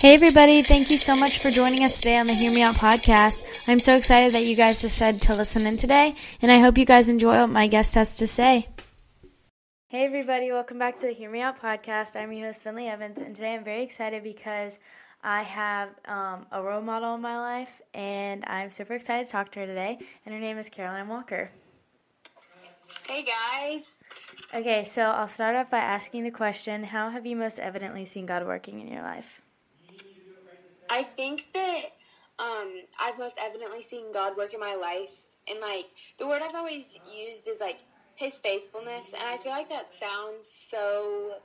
[0.00, 0.62] Hey, everybody.
[0.62, 3.44] Thank you so much for joining us today on the Hear Me Out podcast.
[3.68, 6.86] I'm so excited that you guys decided to listen in today, and I hope you
[6.86, 8.66] guys enjoy what my guest has to say.
[9.88, 10.50] Hey, everybody.
[10.50, 12.16] Welcome back to the Hear Me Out podcast.
[12.16, 14.78] I'm your host, Finley Evans, and today I'm very excited because
[15.22, 19.52] I have um, a role model in my life, and I'm super excited to talk
[19.52, 21.50] to her today, and her name is Caroline Walker.
[23.06, 23.96] Hey, guys.
[24.54, 28.24] Okay, so I'll start off by asking the question How have you most evidently seen
[28.24, 29.42] God working in your life?
[30.90, 31.86] I think that
[32.40, 35.14] um, I've most evidently seen God work in my life,
[35.48, 37.80] and like the word I've always used is like
[38.16, 41.36] His faithfulness, and I feel like that sounds so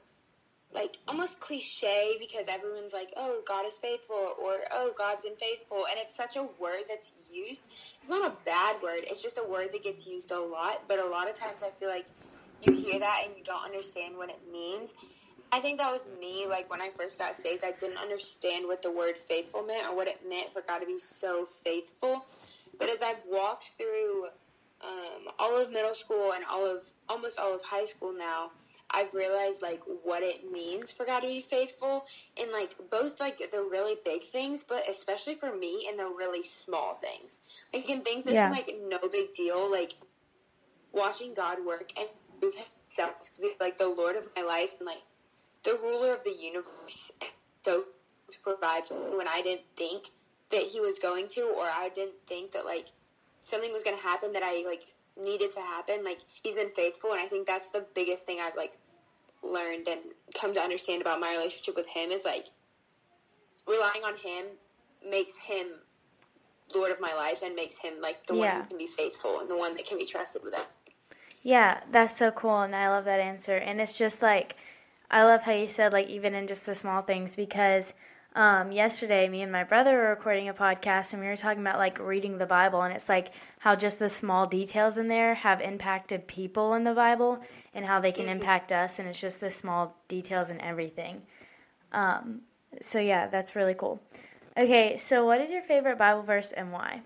[0.73, 5.87] like almost cliche because everyone's like, "Oh, God is faithful," or "Oh, God's been faithful,"
[5.87, 7.67] and it's such a word that's used.
[8.01, 10.87] It's not a bad word; it's just a word that gets used a lot.
[10.87, 12.07] But a lot of times, I feel like
[12.61, 14.93] you hear that and you don't understand what it means.
[15.55, 16.45] I think that was me.
[16.49, 19.95] Like when I first got saved, I didn't understand what the word faithful meant or
[19.95, 22.25] what it meant for God to be so faithful.
[22.77, 24.25] But as I've walked through
[24.81, 28.51] um, all of middle school and all of almost all of high school now,
[28.91, 32.03] I've realized like what it means for God to be faithful
[32.35, 36.43] in like both like the really big things, but especially for me in the really
[36.43, 37.37] small things.
[37.73, 38.47] Like in things that yeah.
[38.47, 39.93] seem like no big deal, like
[40.91, 42.09] watching God work and
[42.41, 45.01] prove Himself to be like the Lord of my life and like
[45.65, 47.11] the ruler of the universe
[47.63, 47.83] so
[48.29, 50.09] to provide when I didn't think
[50.51, 52.87] that he was going to or I didn't think that like
[53.45, 57.11] something was going to happen that I like needed to happen like he's been faithful
[57.11, 58.77] and I think that's the biggest thing I've like
[59.43, 59.99] learned and
[60.33, 62.47] come to understand about my relationship with him is like
[63.67, 64.45] relying on him
[65.07, 65.67] makes him
[66.75, 68.53] lord of my life and makes him like the yeah.
[68.53, 70.65] one who can be faithful and the one that can be trusted with it.
[71.43, 74.55] Yeah, that's so cool and I love that answer and it's just like
[75.09, 77.93] I love how you said like even in just the small things because
[78.35, 81.77] um, yesterday me and my brother were recording a podcast and we were talking about
[81.77, 85.61] like reading the Bible and it's like how just the small details in there have
[85.61, 87.39] impacted people in the Bible
[87.73, 88.39] and how they can mm-hmm.
[88.39, 91.21] impact us and it's just the small details in everything.
[91.93, 92.41] Um,
[92.81, 94.01] so yeah, that's really cool.
[94.57, 97.01] Okay, so what is your favorite Bible verse and why?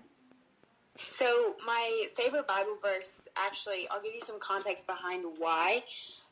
[0.96, 5.82] So my favorite Bible verse, actually, I'll give you some context behind why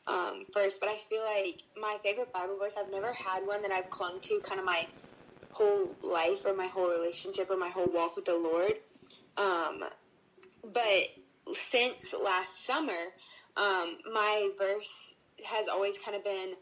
[0.09, 3.71] um, first, but I feel like my favorite Bible verse, I've never had one that
[3.71, 4.87] I've clung to kind of my
[5.51, 8.73] whole life or my whole relationship or my whole walk with the Lord.
[9.37, 9.83] Um,
[10.73, 11.07] but
[11.53, 13.13] since last summer,
[13.55, 15.15] um, my verse
[15.45, 16.53] has always kind of been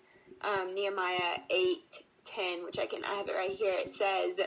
[0.42, 1.78] um, Nehemiah 8
[2.26, 3.74] 10, which I can, I have it right here.
[3.74, 4.42] It says,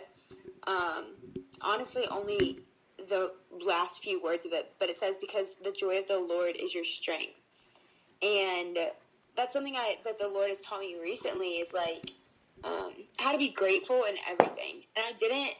[0.67, 1.17] um,
[1.63, 2.59] honestly, only
[3.09, 3.33] the
[3.65, 6.75] last few words of it, but it says, because the joy of the Lord is
[6.75, 7.40] your strength
[8.23, 8.79] and
[9.37, 12.13] that's something I that the Lord has taught me recently is like
[12.65, 14.85] um, how to be grateful in everything.
[14.97, 15.55] And I didn't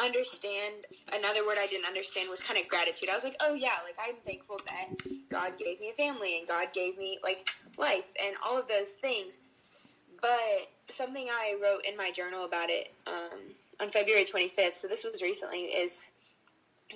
[0.00, 3.10] understand another word I didn't understand was kind of gratitude.
[3.10, 4.88] I was like, oh yeah, like I'm thankful that
[5.30, 8.92] God gave me a family and God gave me like life and all of those
[8.92, 9.40] things.
[10.20, 15.04] But something I wrote in my journal about it um, on February 25th, so this
[15.04, 16.12] was recently, is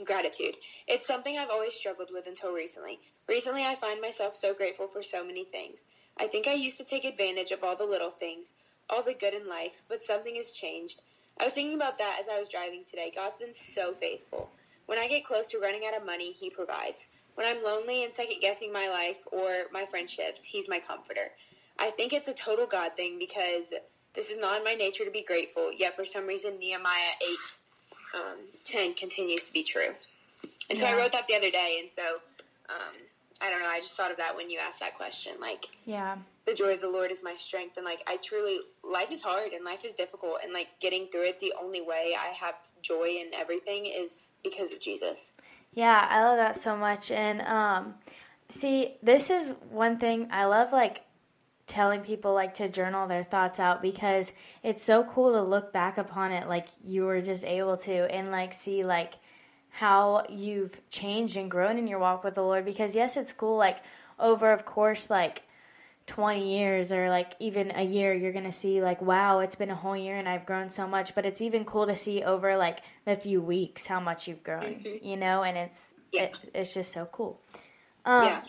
[0.05, 0.57] gratitude.
[0.89, 3.01] It's something I've always struggled with until recently.
[3.29, 5.85] Recently, I find myself so grateful for so many things.
[6.19, 8.53] I think I used to take advantage of all the little things,
[8.91, 11.01] all the good in life, but something has changed.
[11.41, 13.11] I was thinking about that as I was driving today.
[13.15, 14.51] God's been so faithful.
[14.87, 17.07] When I get close to running out of money, He provides.
[17.35, 21.31] When I'm lonely and second guessing my life or my friendships, He's my comforter.
[21.79, 23.73] I think it's a total God thing because
[24.15, 27.15] this is not in my nature to be grateful, yet for some reason, Nehemiah
[28.15, 29.95] 8 um, 10 continues to be true.
[30.71, 30.95] And so yeah.
[30.95, 32.03] I wrote that the other day, and so
[32.71, 32.95] um,
[33.43, 33.67] I don't know.
[33.67, 35.33] I just thought of that when you asked that question.
[35.41, 39.11] Like, yeah, the joy of the Lord is my strength, and like I truly, life
[39.11, 42.29] is hard and life is difficult, and like getting through it, the only way I
[42.29, 45.33] have joy in everything is because of Jesus.
[45.73, 47.95] Yeah, I love that so much, and um,
[48.49, 50.73] see, this is one thing I love.
[50.73, 51.03] Like
[51.67, 54.33] telling people like to journal their thoughts out because
[54.63, 58.31] it's so cool to look back upon it like you were just able to and
[58.31, 59.15] like see like
[59.75, 63.57] how you've changed and grown in your walk with the Lord because yes, it's cool
[63.57, 63.79] like
[64.21, 65.43] over of course like
[66.07, 69.71] 20 years or like even a year you're going to see like wow, it's been
[69.71, 72.57] a whole year and I've grown so much, but it's even cool to see over
[72.57, 75.05] like the few weeks how much you've grown, mm-hmm.
[75.05, 76.23] you know, and it's yeah.
[76.25, 77.41] it, it's just so cool.
[78.05, 78.43] Um yeah.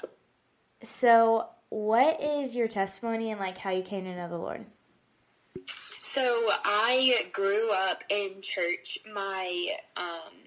[0.84, 4.64] so what is your testimony and like how you came to know the Lord?
[6.02, 9.00] So I grew up in church.
[9.12, 10.45] My um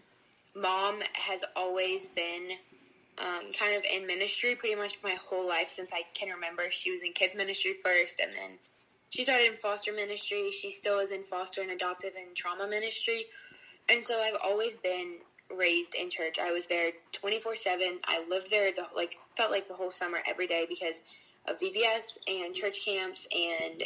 [0.61, 2.51] mom has always been
[3.19, 6.71] um, kind of in ministry pretty much my whole life since I can remember.
[6.71, 8.59] She was in kids ministry first, and then
[9.11, 10.51] she started in foster ministry.
[10.51, 13.27] She still is in foster and adoptive and trauma ministry.
[13.89, 15.21] And so I've always been
[15.57, 16.39] raised in church.
[16.39, 18.01] I was there 24/7.
[18.07, 21.03] I lived there the like felt like the whole summer every day because
[21.50, 23.85] of VBS and church camps and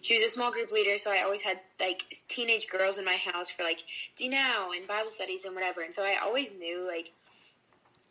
[0.00, 3.16] she was a small group leader so I always had like teenage girls in my
[3.16, 3.82] house for like
[4.16, 7.12] D now and Bible studies and whatever and so I always knew like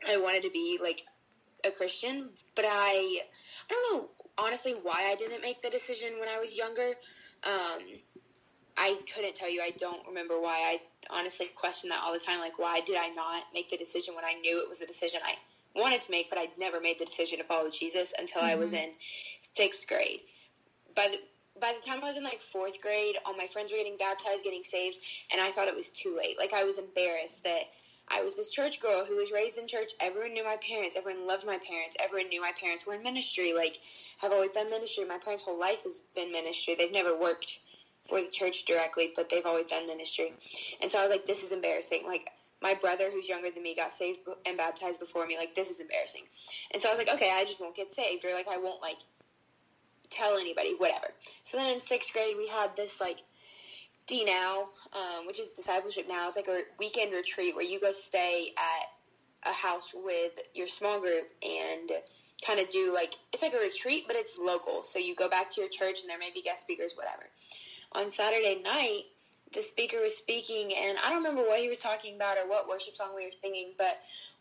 [0.08, 1.04] I wanted to be like
[1.64, 3.22] a Christian but I
[3.70, 6.96] I don't know honestly why I didn't make the decision when I was younger.
[7.44, 7.82] Um
[8.80, 9.62] I couldn't tell you.
[9.62, 10.60] I don't remember why.
[10.60, 10.80] I
[11.10, 14.26] honestly question that all the time like why did I not make the decision when
[14.26, 15.36] I knew it was a decision I
[15.76, 18.52] wanted to make, but I'd never made the decision to follow Jesus until mm-hmm.
[18.52, 18.90] I was mm-hmm.
[18.90, 18.96] in
[19.56, 20.22] sixth grade.
[20.96, 21.20] By the
[21.60, 24.44] by the time I was in like fourth grade, all my friends were getting baptized,
[24.44, 25.00] getting saved,
[25.32, 26.38] and I thought it was too late.
[26.38, 27.64] Like I was embarrassed that
[28.10, 29.92] I was this church girl who was raised in church.
[30.00, 30.96] Everyone knew my parents.
[30.96, 31.98] Everyone loved my parents.
[32.02, 33.54] Everyone knew my parents were in ministry.
[33.54, 33.80] Like,
[34.20, 35.04] have always done ministry.
[35.04, 36.76] My parents' whole life has been ministry.
[36.78, 37.60] They've never worked
[38.06, 40.32] for the church directly, but they've always done ministry.
[40.82, 42.04] And so I was like, this is embarrassing.
[42.08, 42.30] Like,
[42.62, 45.80] my brother who's younger than me got saved and baptized before me like this is
[45.80, 46.24] embarrassing.
[46.74, 48.82] And so i was like okay i just won't get saved or like i won't
[48.82, 48.98] like
[50.10, 51.08] tell anybody whatever.
[51.44, 53.20] So then in sixth grade we had this like
[54.08, 56.28] d now um, which is discipleship now.
[56.28, 61.00] It's like a weekend retreat where you go stay at a house with your small
[61.00, 61.92] group and
[62.46, 64.84] kind of do like it's like a retreat but it's local.
[64.84, 67.30] So you go back to your church and there may be guest speakers whatever.
[67.94, 69.04] On saturday night
[69.54, 72.68] the speaker was speaking, and I don't remember what he was talking about or what
[72.68, 73.98] worship song we were singing, but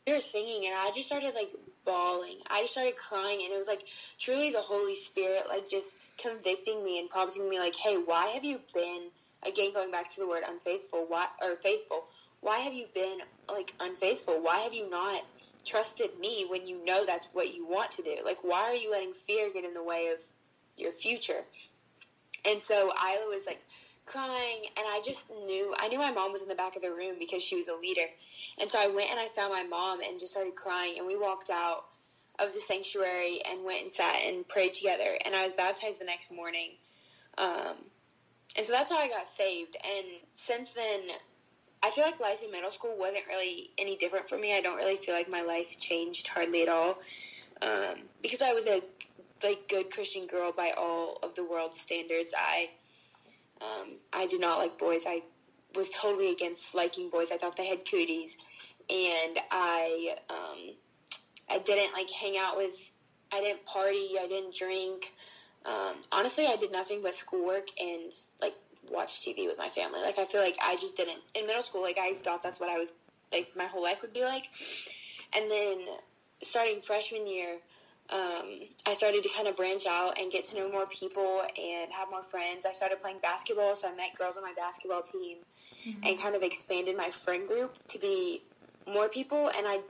[0.06, 1.50] we were singing, and I just started like
[1.84, 2.38] bawling.
[2.48, 3.82] I just started crying, and it was like
[4.18, 8.44] truly the Holy Spirit, like just convicting me and prompting me, like, "Hey, why have
[8.44, 9.10] you been
[9.44, 11.06] again going back to the word unfaithful?
[11.08, 12.04] Why or faithful?
[12.40, 13.18] Why have you been
[13.50, 14.40] like unfaithful?
[14.40, 15.22] Why have you not?"
[15.64, 18.88] trusted me when you know that's what you want to do like why are you
[18.88, 20.18] letting fear get in the way of
[20.76, 21.44] your future
[22.48, 23.60] and so Isla was like
[24.06, 26.90] crying and I just knew I knew my mom was in the back of the
[26.90, 28.06] room because she was a leader.
[28.58, 31.16] And so I went and I found my mom and just started crying and we
[31.16, 31.86] walked out
[32.38, 36.04] of the sanctuary and went and sat and prayed together and I was baptized the
[36.04, 36.72] next morning.
[37.38, 37.76] Um,
[38.56, 41.00] and so that's how I got saved and since then
[41.82, 44.56] I feel like life in middle school wasn't really any different for me.
[44.56, 46.98] I don't really feel like my life changed hardly at all.
[47.62, 48.82] Um, because I was a
[49.42, 52.32] like good Christian girl by all of the world's standards.
[52.36, 52.70] I
[53.60, 55.04] um, I did not like boys.
[55.06, 55.22] I
[55.74, 57.30] was totally against liking boys.
[57.30, 58.36] I thought they had cooties,
[58.90, 60.74] and I um,
[61.48, 62.72] I didn't like hang out with.
[63.32, 64.14] I didn't party.
[64.20, 65.12] I didn't drink.
[65.64, 68.54] Um, honestly, I did nothing but schoolwork and like
[68.88, 70.00] watch TV with my family.
[70.00, 71.82] Like I feel like I just didn't in middle school.
[71.82, 72.92] Like I thought that's what I was
[73.32, 74.44] like my whole life would be like,
[75.34, 75.78] and then
[76.42, 77.58] starting freshman year
[78.10, 81.92] um, I started to kind of branch out and get to know more people and
[81.92, 82.64] have more friends.
[82.64, 85.38] I started playing basketball, so I met girls on my basketball team
[85.84, 86.06] mm-hmm.
[86.06, 88.42] and kind of expanded my friend group to be
[88.86, 89.80] more people, and I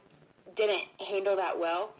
[0.54, 1.92] didn't handle that well.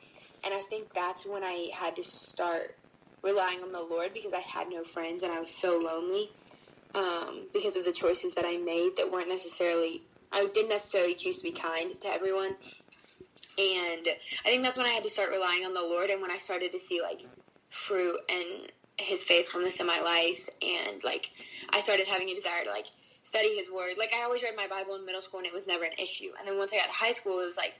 [0.45, 2.77] And I think that's when I had to start
[3.23, 6.31] relying on the Lord because I had no friends and I was so lonely
[6.95, 10.03] um, because of the choices that I made that weren't necessarily,
[10.33, 12.57] I didn't necessarily choose to be kind to everyone
[13.59, 14.09] and
[14.45, 16.39] I think that's when I had to start relying on the Lord and when I
[16.39, 17.25] started to see like
[17.71, 21.31] fruit and his faithfulness in my life and like
[21.71, 22.87] I started having a desire to like
[23.23, 23.95] study his word.
[23.99, 26.31] Like I always read my Bible in middle school and it was never an issue.
[26.39, 27.75] And then once I got to high school it was like,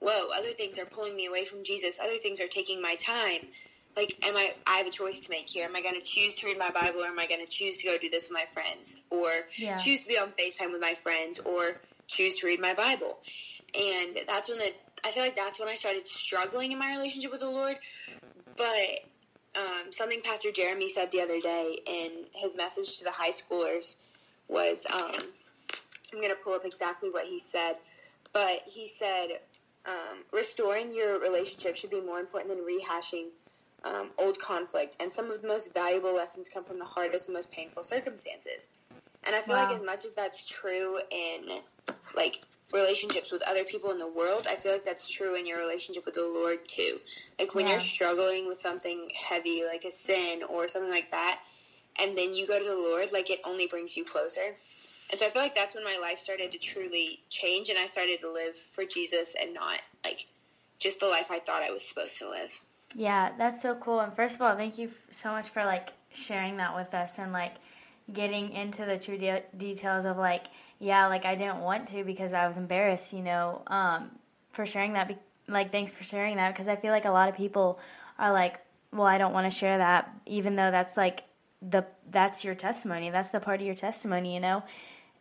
[0.00, 1.98] whoa, other things are pulling me away from Jesus.
[2.02, 3.48] Other things are taking my time.
[3.96, 5.64] Like am I I have a choice to make here.
[5.64, 7.78] Am I going to choose to read my Bible or am I going to choose
[7.78, 9.76] to go do this with my friends or yeah.
[9.76, 13.18] choose to be on FaceTime with my friends or choose to read my Bible?
[13.74, 14.72] And that's when the
[15.04, 17.76] I feel like that's when I started struggling in my relationship with the Lord.
[18.56, 19.00] But
[19.56, 23.96] um, something Pastor Jeremy said the other day in his message to the high schoolers
[24.48, 25.16] was um,
[26.12, 27.76] I'm going to pull up exactly what he said,
[28.32, 29.40] but he said
[29.86, 33.28] um, restoring your relationship should be more important than rehashing
[33.84, 34.96] um, old conflict.
[35.00, 38.68] And some of the most valuable lessons come from the hardest and most painful circumstances.
[39.24, 39.64] And I feel wow.
[39.64, 41.60] like as much as that's true in
[42.14, 42.42] like
[42.72, 46.04] relationships with other people in the world, I feel like that's true in your relationship
[46.06, 47.00] with the Lord too.
[47.38, 47.72] Like when yeah.
[47.72, 51.40] you're struggling with something heavy, like a sin or something like that,
[52.00, 54.56] and then you go to the Lord, like it only brings you closer.
[55.10, 57.86] And so I feel like that's when my life started to truly change and I
[57.86, 60.26] started to live for Jesus and not like
[60.78, 62.58] just the life I thought I was supposed to live.
[62.94, 64.00] Yeah, that's so cool.
[64.00, 67.32] And first of all, thank you so much for like sharing that with us and
[67.32, 67.54] like
[68.12, 70.46] getting into the true de- details of like
[70.82, 74.10] yeah, like I didn't want to because I was embarrassed, you know, um,
[74.52, 75.06] for sharing that.
[75.06, 75.16] Be-
[75.46, 77.78] like, thanks for sharing that because I feel like a lot of people
[78.18, 78.56] are like,
[78.92, 81.22] well, I don't want to share that, even though that's like
[81.62, 83.10] the that's your testimony.
[83.10, 84.64] That's the part of your testimony, you know.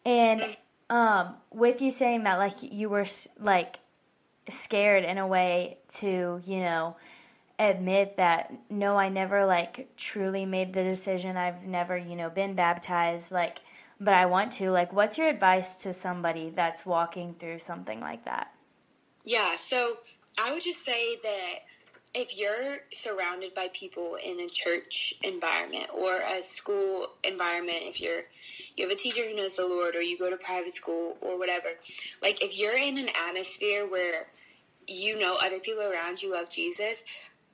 [0.03, 0.57] And
[0.89, 3.05] um, with you saying that, like you were
[3.39, 3.77] like
[4.49, 6.95] scared in a way to, you know,
[7.65, 11.37] admit that no, I never like truly made the decision.
[11.37, 13.31] I've never, you know, been baptized.
[13.31, 13.59] Like,
[13.99, 14.71] but I want to.
[14.71, 18.51] Like, what's your advice to somebody that's walking through something like that?
[19.23, 19.55] Yeah.
[19.55, 19.97] So
[20.39, 21.59] I would just say that
[22.13, 28.23] if you're surrounded by people in a church environment or a school environment, if you're
[28.75, 31.39] you have a teacher who knows the Lord or you go to private school or
[31.39, 31.69] whatever,
[32.21, 34.27] like if you're in an atmosphere where
[34.87, 37.03] you know other people around you love Jesus,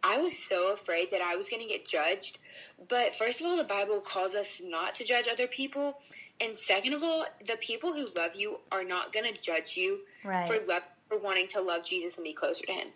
[0.03, 2.39] I was so afraid that I was going to get judged.
[2.87, 5.99] But first of all, the Bible calls us not to judge other people,
[6.39, 9.99] and second of all, the people who love you are not going to judge you
[10.23, 10.47] right.
[10.47, 12.87] for love for wanting to love Jesus and be closer to Him.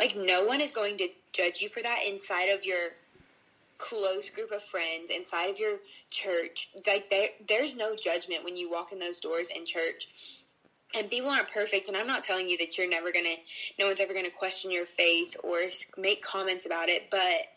[0.00, 2.90] Like no one is going to judge you for that inside of your
[3.78, 5.78] close group of friends, inside of your
[6.10, 6.68] church.
[6.86, 10.37] Like there, there's no judgment when you walk in those doors in church.
[10.94, 13.34] And people aren't perfect, and I'm not telling you that you're never gonna,
[13.78, 15.60] no one's ever gonna question your faith or
[15.98, 17.10] make comments about it.
[17.10, 17.48] But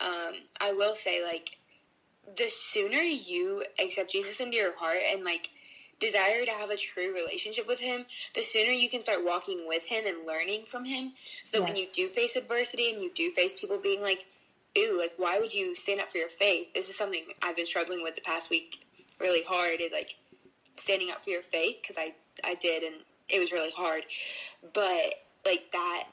[0.00, 1.56] um, I will say, like,
[2.36, 5.50] the sooner you accept Jesus into your heart and like
[5.98, 9.84] desire to have a true relationship with him, the sooner you can start walking with
[9.84, 11.12] him and learning from him.
[11.44, 11.68] So yes.
[11.68, 14.26] when you do face adversity and you do face people being like,
[14.78, 16.72] ooh, like, why would you stand up for your faith?
[16.74, 18.86] This is something I've been struggling with the past week
[19.20, 20.16] really hard is like
[20.76, 24.04] standing up for your faith because I, I did and it was really hard.
[24.72, 26.04] But like that,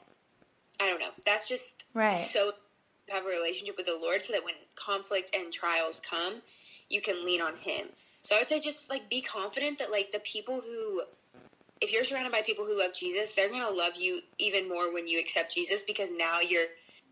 [0.80, 1.10] I don't know.
[1.24, 2.28] That's just right.
[2.30, 2.52] so
[3.08, 6.42] have a relationship with the Lord so that when conflict and trials come,
[6.88, 7.88] you can lean on Him.
[8.22, 11.02] So I would say just like be confident that like the people who
[11.80, 14.92] if you're surrounded by people who love Jesus, they're going to love you even more
[14.92, 16.66] when you accept Jesus because now you're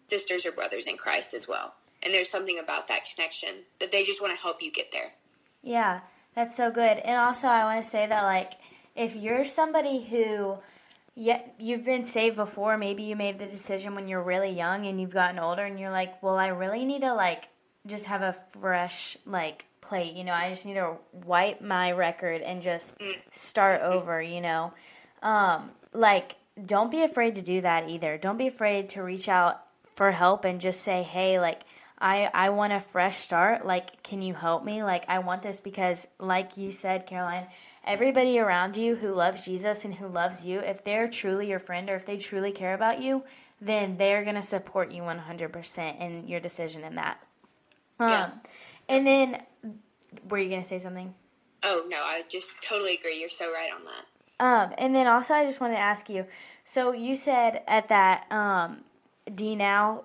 [0.08, 1.74] sisters or brothers in Christ as well.
[2.02, 5.12] And there's something about that connection that they just want to help you get there.
[5.62, 6.00] Yeah,
[6.34, 6.98] that's so good.
[6.98, 8.52] And also I want to say that like
[8.96, 10.58] if you're somebody who
[11.18, 12.76] yeah, you've been saved before.
[12.76, 15.90] Maybe you made the decision when you're really young and you've gotten older and you're
[15.90, 17.48] like, well, I really need to like
[17.86, 20.14] just have a fresh like plate.
[20.14, 22.94] You know, I just need to wipe my record and just
[23.32, 24.74] start over, you know.
[25.22, 26.36] Um, like,
[26.66, 28.18] don't be afraid to do that either.
[28.18, 29.62] Don't be afraid to reach out
[29.94, 31.62] for help and just say, hey, like,
[31.98, 33.64] I, I want a fresh start.
[33.64, 34.82] Like, can you help me?
[34.82, 37.46] Like, I want this because, like you said, Caroline,
[37.86, 41.88] everybody around you who loves Jesus and who loves you, if they're truly your friend
[41.88, 43.22] or if they truly care about you,
[43.60, 47.18] then they're going to support you 100% in your decision in that.
[47.98, 48.30] Um, yeah.
[48.88, 49.42] And then,
[50.28, 51.14] were you going to say something?
[51.62, 53.18] Oh, no, I just totally agree.
[53.18, 54.04] You're so right on that.
[54.38, 56.26] Um, and then also, I just want to ask you
[56.66, 58.82] so you said at that um,
[59.32, 60.04] D Now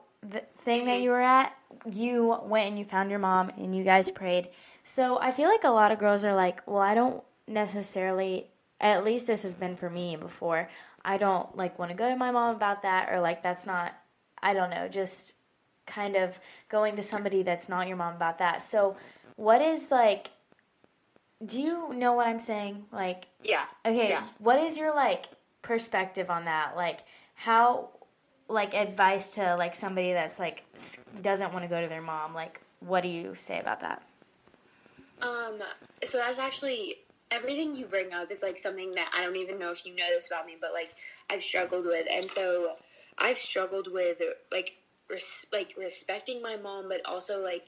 [0.59, 0.85] thing mm-hmm.
[0.85, 1.55] that you were at,
[1.91, 4.49] you went and you found your mom and you guys prayed.
[4.83, 8.47] So I feel like a lot of girls are like, well, I don't necessarily,
[8.79, 10.69] at least this has been for me before,
[11.03, 13.93] I don't like want to go to my mom about that or like that's not,
[14.41, 15.33] I don't know, just
[15.85, 18.63] kind of going to somebody that's not your mom about that.
[18.63, 18.95] So,
[19.35, 20.29] what is like
[21.45, 22.85] do you know what I'm saying?
[22.91, 23.65] Like Yeah.
[23.85, 24.27] Okay, yeah.
[24.39, 25.25] what is your like
[25.61, 26.75] perspective on that?
[26.75, 26.99] Like
[27.35, 27.89] how
[28.47, 30.63] like advice to like somebody that's like
[31.21, 34.03] doesn't want to go to their mom, like what do you say about that?
[35.21, 35.61] Um
[36.03, 36.97] so that's actually
[37.31, 40.05] everything you bring up is like something that I don't even know if you know
[40.09, 40.93] this about me, but like
[41.29, 42.07] I've struggled with.
[42.11, 42.75] And so
[43.17, 44.17] I've struggled with
[44.51, 44.73] like
[45.09, 47.63] res- like respecting my mom, but also like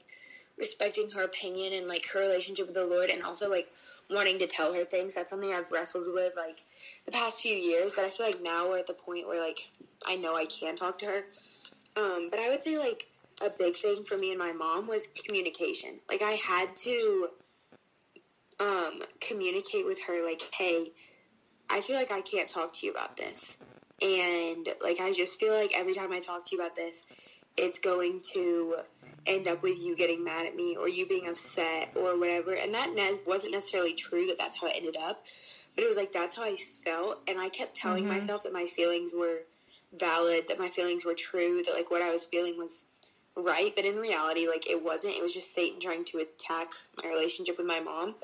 [0.58, 3.68] respecting her opinion and like her relationship with the Lord, and also like
[4.10, 5.14] wanting to tell her things.
[5.14, 6.60] That's something I've wrestled with like
[7.06, 7.94] the past few years.
[7.94, 9.68] But I feel like now we're at the point where like
[10.06, 11.24] I know I can talk to her.
[11.96, 13.06] Um, but I would say like
[13.44, 16.00] a big thing for me and my mom was communication.
[16.08, 17.28] Like I had to
[18.60, 20.92] um, communicate with her like, hey,
[21.70, 23.56] I feel like I can't talk to you about this.
[24.02, 27.04] And like I just feel like every time I talk to you about this,
[27.56, 28.76] it's going to
[29.26, 32.54] end up with you getting mad at me or you being upset or whatever.
[32.54, 35.24] And that ne- wasn't necessarily true that that's how it ended up,
[35.74, 37.22] but it was like that's how I felt.
[37.28, 38.14] And I kept telling mm-hmm.
[38.14, 39.38] myself that my feelings were
[39.98, 42.84] valid, that my feelings were true, that like what I was feeling was
[43.36, 43.72] right.
[43.74, 45.14] But in reality, like it wasn't.
[45.14, 46.68] It was just Satan trying to attack
[47.02, 48.14] my relationship with my mom.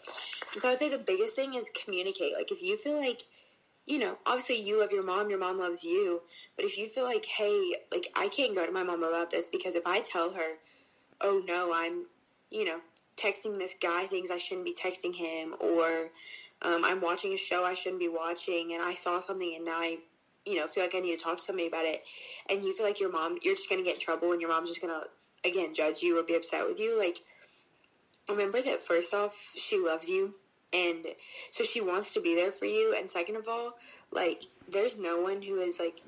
[0.52, 2.35] And so I'd say the biggest thing is communicate.
[2.35, 3.25] Like if you feel like
[3.87, 6.23] you know, obviously you love your mom, your mom loves you.
[6.57, 9.49] But if you feel like, hey, like I can't go to my mom about this
[9.49, 10.59] because if I tell her,
[11.21, 12.07] oh no, I'm,
[12.50, 12.81] you know,
[13.17, 16.11] texting this guy things I shouldn't be texting him, or
[16.62, 19.79] um, I'm watching a show I shouldn't be watching, and I saw something and now
[19.79, 19.99] I,
[20.47, 22.00] you know, feel like I need to talk to somebody about it,
[22.50, 24.70] and you feel like your mom, you're just gonna get in trouble, and your mom's
[24.70, 25.02] just gonna
[25.44, 27.18] again judge you or be upset with you, like.
[28.28, 30.35] remember that first off, she loves you.
[30.73, 31.06] And
[31.50, 32.94] so she wants to be there for you.
[32.99, 33.75] And second of all,
[34.12, 36.02] like, there's no one who is, like,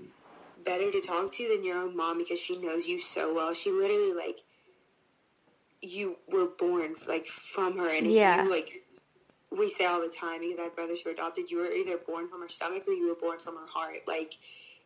[0.65, 3.55] better to talk to than your own mom because she knows you so well.
[3.55, 4.43] She literally, like,
[5.83, 7.91] you were born, like, from her.
[7.95, 8.45] And Yeah.
[8.45, 8.83] you, like,
[9.59, 11.99] we say all the time because I have brothers who are adopted, you were either
[11.99, 13.99] born from her stomach or you were born from her heart.
[14.07, 14.37] Like,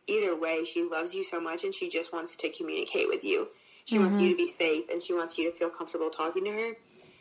[0.07, 3.49] either way, she loves you so much and she just wants to communicate with you.
[3.85, 6.51] She wants you to be safe and she wants you to feel comfortable talking to
[6.51, 6.73] her.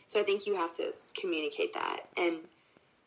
[0.08, 2.02] So I think you have to communicate that.
[2.18, 2.38] And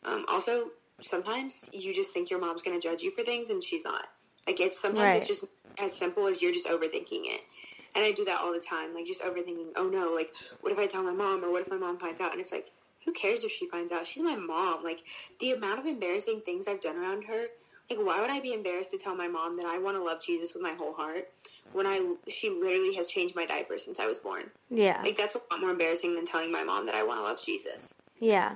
[0.05, 3.63] um, also, sometimes you just think your mom's going to judge you for things and
[3.63, 4.07] she's not.
[4.47, 5.45] Like, it's sometimes it's just
[5.81, 7.41] as simple as you're just overthinking it.
[7.95, 10.31] And I do that all the time, like just overthinking, oh no, like,
[10.61, 12.31] what if I tell my mom or what if my mom finds out?
[12.31, 12.71] And it's like,
[13.05, 14.05] who cares if she finds out?
[14.05, 14.83] She's my mom.
[14.83, 15.03] Like,
[15.39, 17.45] the amount of embarrassing things I've done around her,
[17.89, 20.21] like, why would I be embarrassed to tell my mom that I want to love
[20.21, 21.29] Jesus with my whole heart
[21.73, 24.43] when I, she literally has changed my diaper since I was born?
[24.69, 25.01] Yeah.
[25.01, 27.43] Like, that's a lot more embarrassing than telling my mom that I want to love
[27.43, 27.95] Jesus.
[28.19, 28.55] Yeah.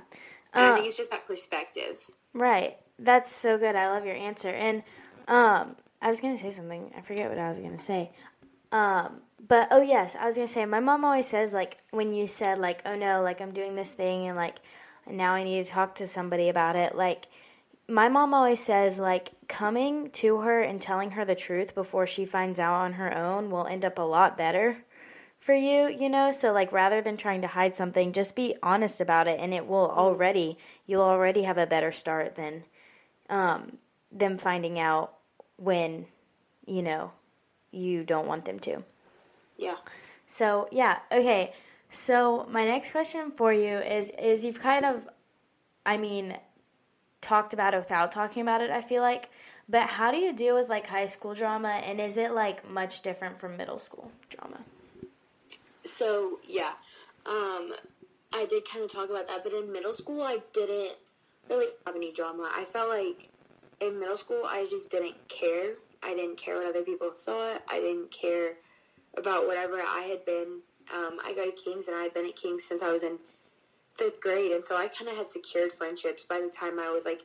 [0.52, 2.08] And I Uh, think it's just that perspective.
[2.32, 2.78] Right.
[2.98, 3.74] That's so good.
[3.74, 4.50] I love your answer.
[4.50, 4.82] And
[5.26, 6.92] um I was going to say something.
[6.96, 8.12] I forget what I was going to say.
[8.70, 12.14] Um but oh yes, I was going to say my mom always says like when
[12.14, 14.56] you said like oh no, like I'm doing this thing and like
[15.08, 17.26] now I need to talk to somebody about it, like
[17.88, 22.24] my mom always says like coming to her and telling her the truth before she
[22.24, 24.78] finds out on her own will end up a lot better
[25.40, 26.32] for you, you know?
[26.32, 29.66] So like rather than trying to hide something, just be honest about it and it
[29.66, 32.64] will already you'll already have a better start than
[33.28, 33.76] um
[34.10, 35.14] them finding out
[35.56, 36.06] when,
[36.66, 37.12] you know,
[37.70, 38.82] you don't want them to.
[39.56, 39.76] Yeah.
[40.26, 41.52] So, yeah, okay.
[41.90, 45.08] So, my next question for you is is you've kind of
[45.86, 46.36] I mean
[47.20, 49.30] talked about it without talking about it, I feel like.
[49.68, 53.00] But how do you deal with like high school drama and is it like much
[53.00, 54.60] different from middle school drama?
[55.84, 56.72] So yeah,
[57.26, 57.72] um,
[58.34, 60.96] I did kind of talk about that, but in middle school, I didn't
[61.48, 62.50] really have any drama.
[62.54, 63.30] I felt like
[63.80, 65.74] in middle school, I just didn't care.
[66.02, 67.62] I didn't care what other people thought.
[67.68, 68.54] I didn't care
[69.16, 70.60] about whatever I had been.
[70.94, 73.18] Um, I go to Kings, and I had been at Kings since I was in
[73.96, 77.04] fifth grade, and so I kind of had secured friendships by the time I was
[77.04, 77.22] like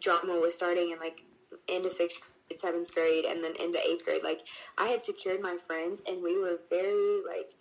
[0.00, 1.24] drama was starting, and like
[1.68, 4.22] into sixth grade, seventh grade, and then into eighth grade.
[4.24, 4.40] Like
[4.78, 7.54] I had secured my friends, and we were very like.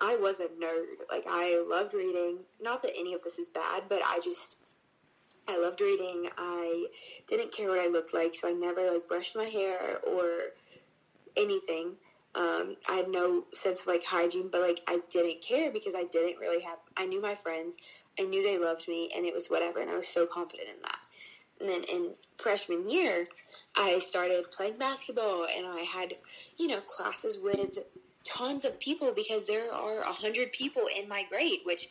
[0.00, 1.02] I was a nerd.
[1.10, 2.38] Like I loved reading.
[2.60, 4.56] Not that any of this is bad, but I just
[5.48, 6.28] I loved reading.
[6.36, 6.86] I
[7.26, 10.52] didn't care what I looked like, so I never like brushed my hair or
[11.36, 11.94] anything.
[12.38, 16.04] Um, I had no sense of like hygiene, but like I didn't care because I
[16.04, 16.78] didn't really have.
[16.96, 17.76] I knew my friends.
[18.18, 19.80] I knew they loved me, and it was whatever.
[19.80, 20.98] And I was so confident in that.
[21.60, 23.26] And then in freshman year,
[23.76, 26.14] I started playing basketball, and I had
[26.58, 27.80] you know classes with
[28.24, 31.88] tons of people because there are a hundred people in my grade, which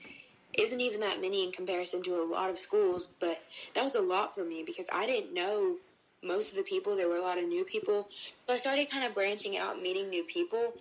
[0.58, 3.42] isn't even that many in comparison to a lot of schools, but
[3.74, 5.78] that was a lot for me because I didn't know
[6.24, 6.96] most of the people.
[6.96, 8.08] There were a lot of new people.
[8.48, 10.74] So I started kind of branching out, meeting new people.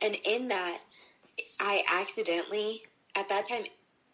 [0.00, 0.80] And in that,
[1.60, 2.82] I accidentally,
[3.16, 3.64] at that time,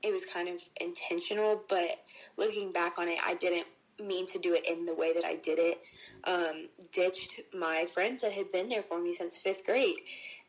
[0.02, 2.04] it was kind of intentional, but
[2.36, 3.66] looking back on it, I didn't
[4.00, 5.80] mean to do it in the way that I did it.
[6.24, 9.96] Um, ditched my friends that had been there for me since fifth grade.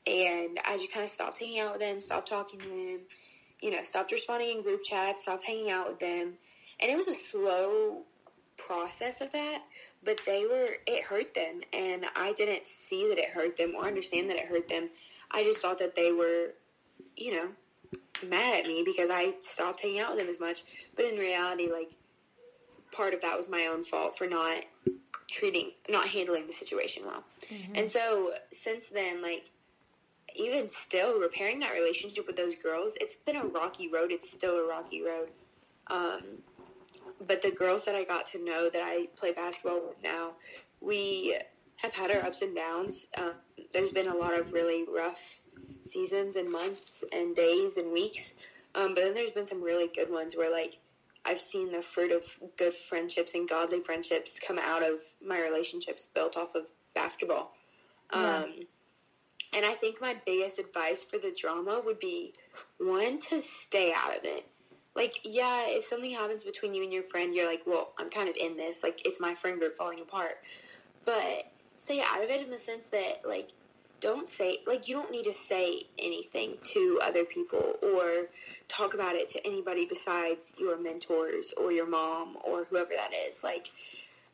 [0.06, 2.99] And I just kind of stopped hanging out with them, stopped talking to them,
[3.62, 6.34] you know, stopped responding in group chats, stopped hanging out with them.
[6.82, 8.04] And it was a slow
[8.67, 9.63] process of that,
[10.03, 11.61] but they were, it hurt them.
[11.73, 14.89] And I didn't see that it hurt them or understand that it hurt them.
[15.31, 16.53] I just thought that they were,
[17.15, 17.49] you know,
[18.27, 20.63] mad at me because I stopped hanging out with them as much.
[20.95, 21.91] But in reality, like,
[22.91, 24.65] part of that was my own fault for not
[25.29, 27.23] treating, not handling the situation well.
[27.75, 29.49] And so since then, like,
[30.35, 34.11] even still repairing that relationship with those girls, it's been a rocky road.
[34.11, 35.29] It's still a rocky road.
[35.87, 36.21] Um,
[37.27, 40.34] but the girls that I got to know that I play basketball with now,
[40.82, 41.38] we
[41.77, 43.08] have had our ups and downs.
[43.17, 43.34] Um,
[43.73, 45.41] there's been a lot of really rough
[45.82, 48.34] seasons and months and days and weeks.
[48.75, 50.79] Um, but then there's been some really good ones where like
[51.25, 52.23] I've seen the fruit of
[52.58, 57.53] good friendships and godly friendships come out of my relationships built off of basketball.
[58.13, 58.43] Yeah.
[58.43, 58.53] Um,
[59.53, 62.34] and I think my biggest advice for the drama would be
[62.77, 64.47] one to stay out of it.
[64.95, 68.28] Like, yeah, if something happens between you and your friend, you're like, well, I'm kind
[68.28, 68.84] of in this.
[68.84, 70.39] Like, it's my friend group falling apart.
[71.06, 73.49] But stay out of it in the sense that, like,
[74.02, 78.28] don't say, like, you don't need to say anything to other people or
[78.67, 83.43] talk about it to anybody besides your mentors or your mom or whoever that is.
[83.43, 83.71] Like,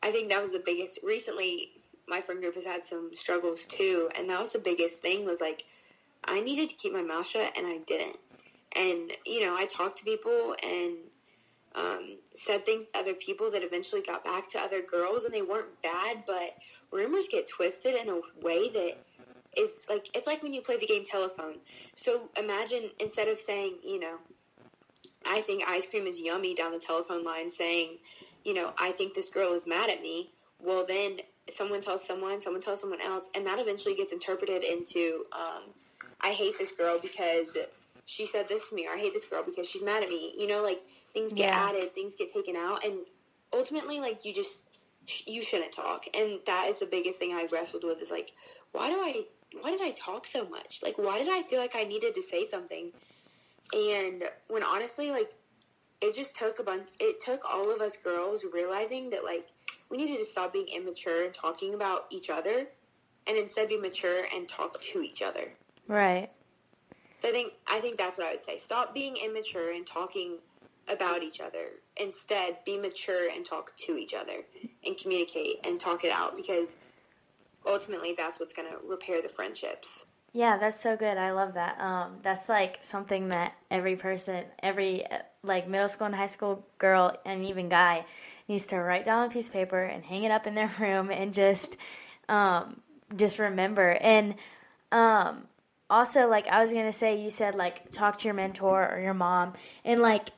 [0.02, 1.00] I think that was the biggest.
[1.02, 1.72] Recently,
[2.08, 5.40] my friend group has had some struggles too, and that was the biggest thing was
[5.40, 5.64] like,
[6.24, 8.16] I needed to keep my mouth shut, and I didn't.
[8.76, 10.96] And, you know, I talked to people and
[11.74, 15.42] um, said things to other people that eventually got back to other girls, and they
[15.42, 16.56] weren't bad, but
[16.90, 18.96] rumors get twisted in a way that
[19.56, 21.54] is like it's like when you play the game telephone.
[21.94, 24.18] So imagine instead of saying, you know,
[25.26, 27.98] I think ice cream is yummy down the telephone line, saying,
[28.44, 30.30] you know, I think this girl is mad at me.
[30.62, 35.24] Well, then someone tells someone, someone tells someone else, and that eventually gets interpreted into,
[35.32, 35.64] um,
[36.22, 37.56] I hate this girl because
[38.06, 40.34] she said this to me, or I hate this girl because she's mad at me.
[40.38, 40.80] You know, like
[41.12, 41.68] things get yeah.
[41.68, 43.00] added, things get taken out, and
[43.52, 44.62] ultimately, like you just
[45.26, 48.32] you shouldn't talk, and that is the biggest thing I've wrestled with is like,
[48.72, 49.24] why do I,
[49.60, 50.80] why did I talk so much?
[50.82, 52.92] Like, why did I feel like I needed to say something?
[53.74, 55.32] And when honestly, like,
[56.00, 56.88] it just took a bunch.
[57.00, 59.48] It took all of us girls realizing that like
[59.90, 62.66] we needed to stop being immature and talking about each other,
[63.26, 65.52] and instead be mature and talk to each other.
[65.88, 66.30] Right.
[67.18, 68.56] So I think I think that's what I would say.
[68.56, 70.38] Stop being immature and talking
[70.88, 71.70] about each other.
[72.00, 74.42] Instead, be mature and talk to each other
[74.84, 76.76] and communicate and talk it out because
[77.66, 80.06] ultimately that's what's going to repair the friendships.
[80.32, 81.16] Yeah, that's so good.
[81.16, 81.80] I love that.
[81.80, 85.06] Um, that's like something that every person, every
[85.42, 88.04] like middle school and high school girl and even guy
[88.46, 91.10] needs to write down a piece of paper and hang it up in their room
[91.10, 91.76] and just
[92.28, 92.80] um,
[93.16, 93.90] just remember.
[93.92, 94.34] And
[94.92, 95.44] um,
[95.88, 99.14] also like I was gonna say, you said like talk to your mentor or your
[99.14, 100.30] mom and like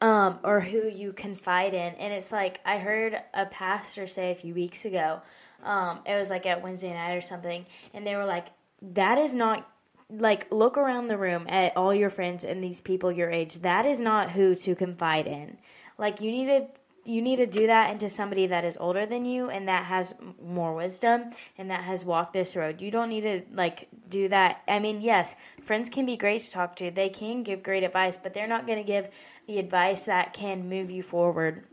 [0.00, 1.94] um, or who you confide in.
[1.94, 5.20] And it's like I heard a pastor say a few weeks ago.
[5.62, 7.64] Um, it was like at Wednesday night or something,
[7.94, 8.48] and they were like,
[8.82, 9.66] "That is not
[10.10, 13.56] like look around the room at all your friends and these people your age.
[13.56, 15.58] That is not who to confide in.
[15.98, 16.66] Like you need to
[17.04, 20.14] you need to do that into somebody that is older than you and that has
[20.42, 22.80] more wisdom and that has walked this road.
[22.80, 24.62] You don't need to like do that.
[24.68, 26.90] I mean, yes, friends can be great to talk to.
[26.90, 29.08] They can give great advice, but they're not going to give
[29.46, 31.64] the advice that can move you forward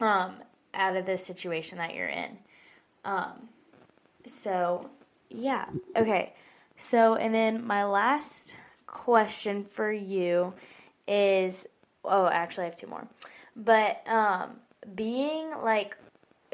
[0.00, 0.36] um,
[0.72, 2.38] out of this situation that you're in.
[3.04, 3.48] Um,
[4.26, 4.88] so,
[5.28, 5.66] yeah.
[5.96, 6.32] Okay.
[6.76, 8.54] So, and then my last
[8.86, 10.54] question for you
[11.06, 11.66] is
[12.04, 13.06] oh, actually, I have two more.
[13.56, 14.56] But um,
[14.94, 15.96] being like,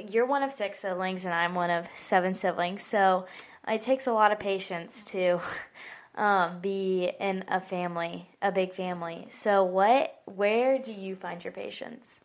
[0.08, 3.26] you're one of six siblings, and I'm one of seven siblings, so
[3.68, 5.40] it takes a lot of patience to
[6.14, 9.26] um, be in a family, a big family.
[9.30, 12.20] So, what, where do you find your patience?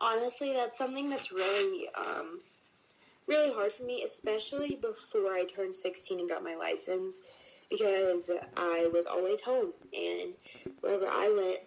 [0.00, 2.40] Honestly, that's something that's really, um,
[3.26, 7.22] really hard for me, especially before I turned 16 and got my license,
[7.68, 10.32] because I was always home, and
[10.80, 11.60] wherever I went,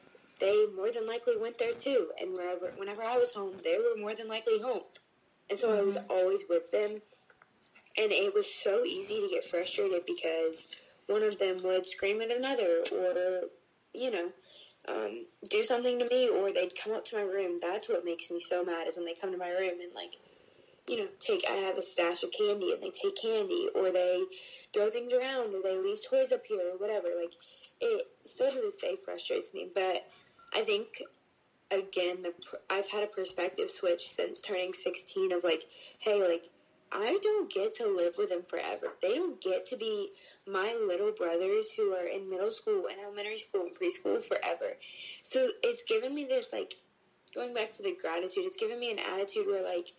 [0.43, 2.09] they more than likely went there too.
[2.21, 4.83] And wherever, whenever I was home, they were more than likely home.
[5.49, 5.77] And so.
[5.77, 6.11] I was mm-hmm.
[6.11, 6.91] always with them.
[7.95, 10.67] And it was so easy to get frustrated because
[11.07, 13.41] one of them would scream at another or,
[13.93, 14.29] you know,
[14.89, 17.57] um, do something to me or they'd come up to my room.
[17.61, 20.17] That's what makes me so mad is when they come to my room and like,
[20.87, 24.23] you know, take, I have a stash of candy and they take candy or they
[24.73, 27.07] throw things around or they leave toys up here or whatever.
[27.15, 27.33] Like,
[27.79, 29.69] it still to this day frustrates me.
[29.73, 30.05] But
[30.53, 31.01] I think
[31.71, 32.33] again, the
[32.69, 35.65] I've had a perspective switch since turning 16 of like,
[35.99, 36.43] hey, like
[36.91, 38.95] I don't get to live with them forever.
[39.01, 40.11] They don't get to be
[40.45, 44.75] my little brothers who are in middle school and elementary school and preschool forever.
[45.23, 46.75] So it's given me this like
[47.33, 48.45] going back to the gratitude.
[48.45, 49.91] It's given me an attitude where like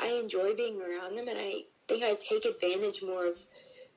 [0.00, 3.36] I enjoy being around them and I think I take advantage more of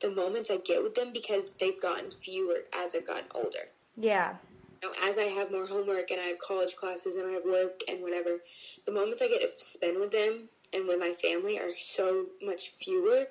[0.02, 3.70] the moments I get with them because they've gotten fewer as I've gotten older.
[3.98, 4.36] Yeah
[4.82, 7.82] know, as I have more homework and I have college classes and I have work
[7.90, 8.40] and whatever,
[8.86, 12.72] the moments I get to spend with them and with my family are so much
[12.80, 13.26] fewer.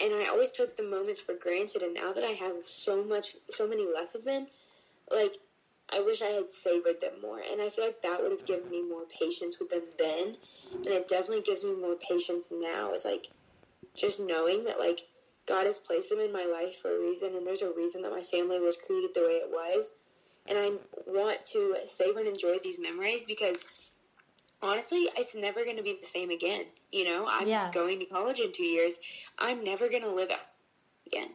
[0.00, 1.82] And I always took the moments for granted.
[1.82, 4.46] And now that I have so much, so many less of them,
[5.10, 5.36] like,
[5.92, 7.40] I wish I had savored them more.
[7.50, 10.36] And I feel like that would have given me more patience with them then.
[10.72, 12.92] And it definitely gives me more patience now.
[12.92, 13.28] It's like
[13.94, 15.00] just knowing that, like,
[15.46, 17.34] God has placed them in my life for a reason.
[17.34, 19.92] And there's a reason that my family was created the way it was
[20.46, 20.72] and I
[21.06, 23.64] want to savor and enjoy these memories because
[24.62, 26.64] honestly, it's never going to be the same again.
[26.92, 27.70] You know, I'm yeah.
[27.72, 28.94] going to college in two years.
[29.38, 30.46] I'm never going to live out
[31.06, 31.30] again.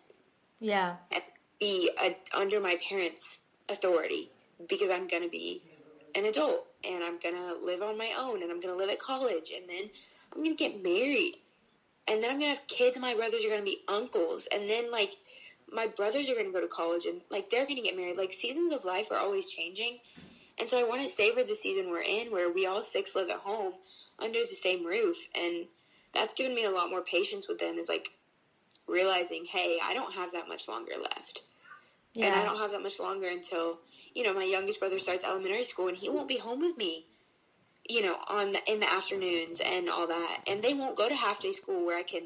[0.59, 0.95] Yeah.
[1.13, 1.23] And
[1.59, 4.29] be a, under my parents' authority
[4.67, 5.61] because I'm going to be
[6.15, 8.89] an adult and I'm going to live on my own and I'm going to live
[8.89, 9.89] at college and then
[10.33, 11.37] I'm going to get married
[12.07, 14.47] and then I'm going to have kids and my brothers are going to be uncles
[14.51, 15.15] and then like
[15.71, 18.17] my brothers are going to go to college and like they're going to get married.
[18.17, 19.99] Like seasons of life are always changing.
[20.59, 23.29] And so I want to savor the season we're in where we all six live
[23.29, 23.73] at home
[24.19, 25.17] under the same roof.
[25.35, 25.67] And
[26.13, 28.09] that's given me a lot more patience with them is like
[28.87, 31.41] realizing, hey, I don't have that much longer left.
[32.13, 32.27] yeah.
[32.27, 33.79] and I don't have that much longer until
[34.13, 37.05] you know my youngest brother starts elementary school, and he won't be home with me.
[37.89, 41.15] You know, on the, in the afternoons and all that, and they won't go to
[41.15, 42.23] half day school where I can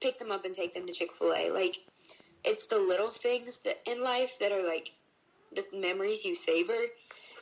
[0.00, 1.50] pick them up and take them to Chick Fil A.
[1.50, 1.78] Like,
[2.46, 4.92] it's the little things that in life that are like
[5.54, 6.78] the memories you savor,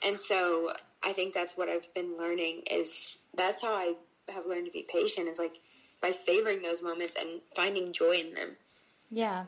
[0.07, 0.73] and so
[1.05, 3.95] I think that's what I've been learning is that's how I
[4.33, 5.61] have learned to be patient is like
[6.01, 8.57] by savoring those moments and finding joy in them.
[9.11, 9.45] Yeah.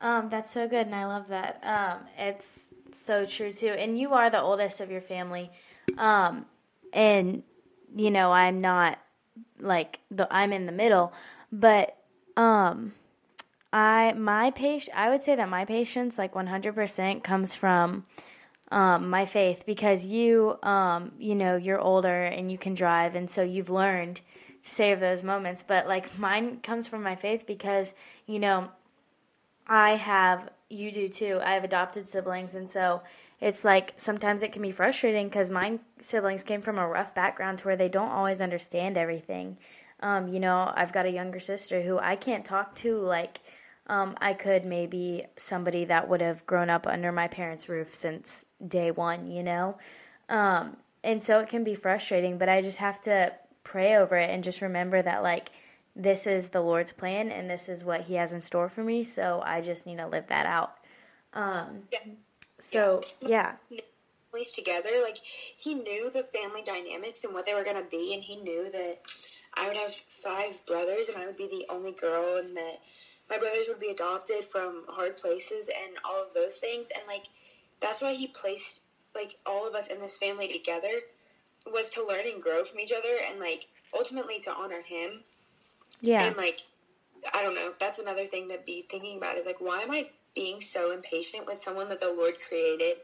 [0.00, 1.60] Um, that's so good, and I love that.
[1.62, 3.68] Um, it's so true too.
[3.68, 5.50] And you are the oldest of your family,
[5.98, 6.46] um,
[6.92, 7.42] and
[7.94, 8.98] you know I'm not
[9.58, 11.12] like the I'm in the middle,
[11.52, 11.96] but
[12.36, 12.94] um,
[13.72, 18.04] I my patient I would say that my patience like 100% comes from
[18.72, 23.28] um, my faith because you um, you know you're older and you can drive and
[23.30, 24.22] so you've learned to
[24.62, 25.64] save those moments.
[25.66, 27.94] But like mine comes from my faith because
[28.26, 28.68] you know
[29.66, 33.02] I have you do too I have adopted siblings and so
[33.40, 37.58] it's like sometimes it can be frustrating because my siblings came from a rough background
[37.58, 39.56] to where they don't always understand everything.
[40.00, 43.40] Um, you know I've got a younger sister who I can't talk to like
[43.86, 48.44] um, I could maybe somebody that would have grown up under my parents' roof since
[48.66, 49.78] day one, you know?
[50.28, 53.32] Um, and so it can be frustrating, but I just have to
[53.64, 55.50] pray over it and just remember that, like,
[55.96, 59.02] this is the Lord's plan and this is what He has in store for me.
[59.02, 60.76] So I just need to live that out.
[61.34, 61.98] Um, yeah.
[62.60, 63.54] So, yeah.
[63.70, 63.80] yeah.
[64.32, 68.14] At together, like, He knew the family dynamics and what they were going to be,
[68.14, 68.98] and He knew that
[69.54, 72.78] I would have five brothers and I would be the only girl, and that
[73.30, 76.88] my brothers would be adopted from hard places and all of those things.
[76.94, 77.26] And like
[77.80, 78.80] that's why he placed
[79.14, 81.00] like all of us in this family together
[81.66, 85.20] was to learn and grow from each other and like ultimately to honor him.
[86.00, 86.26] Yeah.
[86.26, 86.64] And like
[87.34, 90.08] i don't know that's another thing to be thinking about is like why am i
[90.34, 92.96] being so impatient with someone that the lord created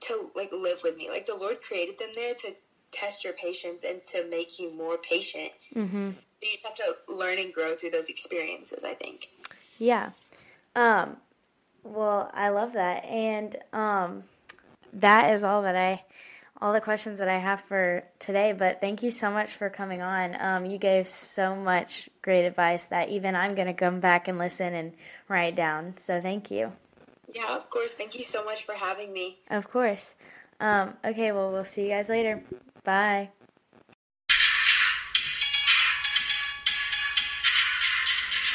[0.00, 1.08] to like live with me?
[1.08, 2.54] Like the lord created them there to
[2.92, 5.52] test your patience and to make you more patient.
[5.74, 6.10] Mm-hmm
[6.42, 9.30] you have to learn and grow through those experiences, I think.
[9.78, 10.10] Yeah.
[10.74, 11.16] Um,
[11.82, 13.04] well, I love that.
[13.04, 14.24] And um,
[14.92, 16.04] that is all that I,
[16.60, 18.52] all the questions that I have for today.
[18.52, 20.40] But thank you so much for coming on.
[20.40, 24.38] Um, you gave so much great advice that even I'm going to come back and
[24.38, 24.92] listen and
[25.28, 25.96] write down.
[25.96, 26.72] So thank you.
[27.34, 27.92] Yeah, of course.
[27.92, 29.38] Thank you so much for having me.
[29.50, 30.14] Of course.
[30.60, 32.42] Um, okay, well, we'll see you guys later.
[32.84, 33.30] Bye.